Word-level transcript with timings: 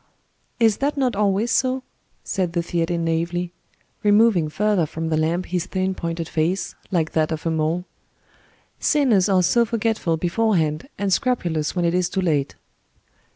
"Is 0.59 0.77
that 0.77 0.97
not 0.97 1.15
always 1.15 1.51
so?" 1.51 1.83
said 2.23 2.53
the 2.53 2.63
Theatin 2.63 3.05
naively, 3.05 3.53
removing 4.01 4.49
further 4.49 4.87
from 4.87 5.09
the 5.09 5.15
lamp 5.15 5.45
his 5.45 5.67
thin 5.67 5.93
pointed 5.93 6.27
face, 6.27 6.73
like 6.89 7.11
that 7.11 7.31
of 7.31 7.45
a 7.45 7.51
mole. 7.51 7.85
"Sinners 8.79 9.29
are 9.29 9.43
so 9.43 9.63
forgetful 9.63 10.17
beforehand, 10.17 10.89
and 10.97 11.13
scrupulous 11.13 11.75
when 11.75 11.85
it 11.85 11.93
is 11.93 12.09
too 12.09 12.21
late." 12.21 12.55